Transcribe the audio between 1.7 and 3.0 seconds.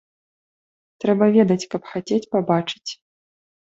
каб хацець пабачыць.